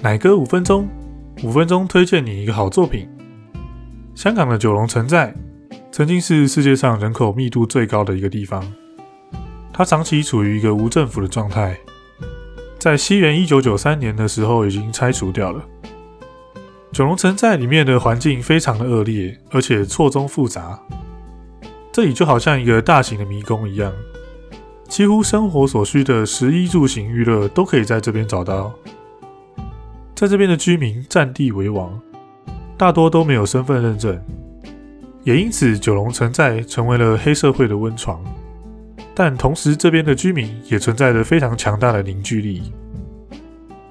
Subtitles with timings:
[0.00, 0.88] 奶哥五分钟，
[1.42, 3.08] 五分钟推荐你一个好作品。
[4.14, 5.34] 香港的九龙城寨
[5.90, 8.64] 曾经是世界上人口密度最高的一个地方，
[9.72, 11.76] 它长期处于一个无政府的状态，
[12.78, 15.64] 在西元一九九三年的时候已经拆除掉了。
[16.92, 20.80] 九龙城寨里面的环境非常的恶劣，而且错综复杂，
[21.90, 23.92] 这里就好像一个大型的迷宫一样，
[24.86, 28.72] 几乎生活所需的食衣住行娱乐都可以在这边找到。
[30.18, 31.96] 在这边的居民占地为王，
[32.76, 34.20] 大多都没有身份认证，
[35.22, 38.20] 也因此九龙城寨成为了黑社会的温床。
[39.14, 42.72] 但同时，这边的居民也存在着非常强大的凝聚力。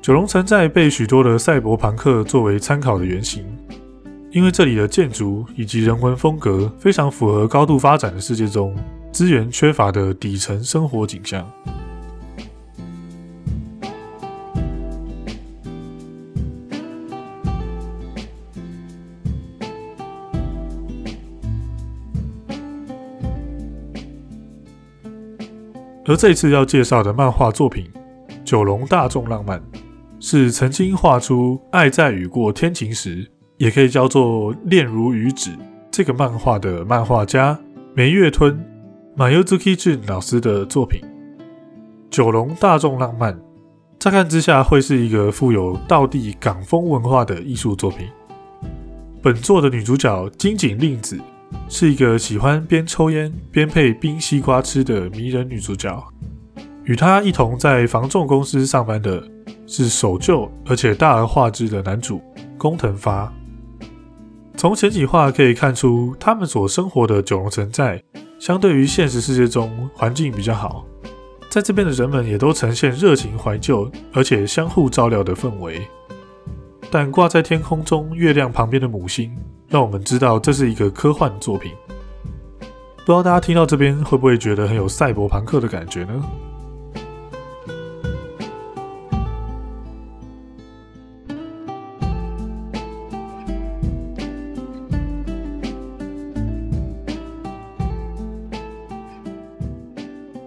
[0.00, 3.44] 九龙城寨被许多的赛博朋克作为参考的原型，
[4.30, 8.76] 因为这里的建筑以及人文风格非常符合高度发展的世界中
[9.10, 11.44] 资源缺乏的底层生活景象。
[26.04, 27.84] 而这次要介绍的漫画作品
[28.44, 29.60] 《九龙大众浪漫》，
[30.18, 33.24] 是曾经画出《爱在雨过天晴时》，
[33.56, 35.50] 也可以叫做《恋如雨止》
[35.92, 37.56] 这个漫画的漫画家
[37.94, 38.58] 梅月吞
[39.16, 41.00] Mayuzuki Jun 老师的作品
[42.10, 43.34] 《九龙大众浪漫》。
[44.00, 48.08] 乍看之下，会是一个富有道地港风文化的艺术作品。
[49.22, 51.20] 本作的女主角金井令子。
[51.68, 56.02] 是一个喜欢边抽烟边配冰西瓜吃的迷人女主角。
[56.84, 59.22] 与她一同在房仲公司上班的
[59.66, 62.20] 是守旧而且大而化之的男主
[62.58, 63.32] 工藤发。
[64.56, 68.02] 从前几话可以看出，他们所生活的九龙城寨，
[68.38, 70.84] 相对于现实世界中环境比较好，
[71.48, 75.80] 在这边的人们也都呈现热情怀旧而且相互照料的氛围。
[76.90, 79.34] 但挂在天空中月亮旁边的母星。
[79.72, 81.72] 让我们知道这是一个科幻作品。
[82.60, 86.22] 不知道大家听到这边会不会觉得很有赛博朋克的感觉呢？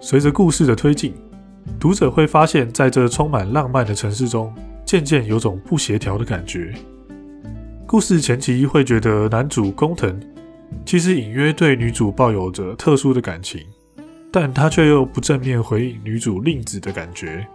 [0.00, 1.12] 随着故事的推进，
[1.80, 4.54] 读者会发现，在这充满浪漫的城市中，
[4.84, 6.72] 渐渐有种不协调的感觉。
[7.88, 10.20] 故事前期会觉得男主工藤
[10.84, 13.64] 其实隐约对女主抱有着特殊的感情，
[14.32, 17.46] 但他却又不正面回应女主令子的感觉。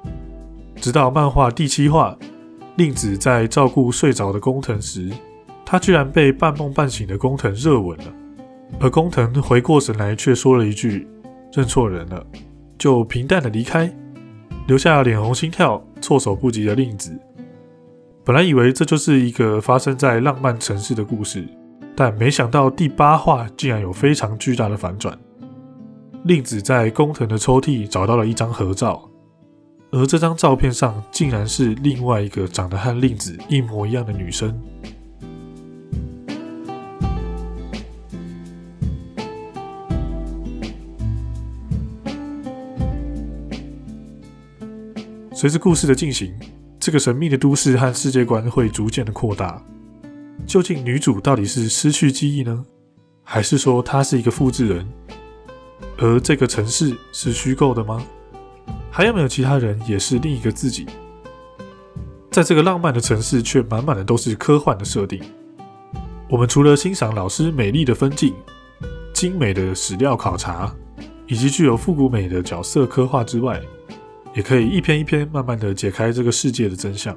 [0.78, 2.18] 直到漫画第七话，
[2.78, 5.12] 令子在照顾睡着的工藤时，
[5.66, 8.06] 他居然被半梦半醒的工藤热吻了，
[8.80, 11.06] 而工藤回过神来却说了一句
[11.52, 12.26] “认错人了”，
[12.80, 13.94] 就平淡的离开，
[14.66, 17.12] 留下脸红心跳、措手不及的令子。
[18.24, 21.44] 本来以为这就是一个发生在浪漫城市的故事，
[21.96, 25.18] 但没想到第八话竟然有非常巨大的反转。
[26.26, 29.10] 令子在工藤的抽屉找到了一张合照，
[29.90, 34.56] 而这张照片上竟然是另外一个长得和令子一模一样的女生。
[45.34, 46.32] 随着故事的进行。
[46.82, 49.64] 这个神秘的都市和世界观会逐渐的扩大。
[50.48, 52.66] 究竟女主到底是失去记忆呢，
[53.24, 54.90] 还是说她是一个复制人？
[56.00, 58.04] 而这个城市是虚构的吗？
[58.90, 60.88] 还有没有其他人也是另一个自己？
[62.32, 65.22] 在这个浪漫的城市，却满满的都是科幻的设定。
[66.28, 68.34] 我们除了欣赏老师美丽的风景、
[69.14, 70.74] 精美的史料考察，
[71.28, 73.62] 以及具有复古美的角色刻画之外，
[74.34, 77.16] 也可以一篇一篇慢慢的解开这个世界的真相。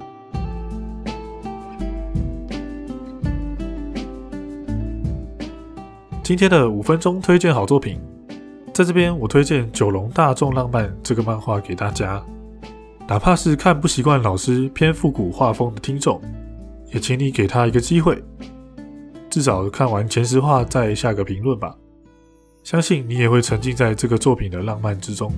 [6.22, 8.00] 今天的五分钟推荐好作品，
[8.72, 12.25] 在这边我推荐《九龙大众浪漫》这个漫画给大家。
[13.06, 16.20] 哪怕是看不习惯老师偏复古画风的听众，
[16.93, 18.20] 也请你给他一个机会，
[19.28, 21.76] 至少看完前十话再下个评论吧。
[22.62, 25.31] 相信你也会沉浸在这个作品的浪漫之中。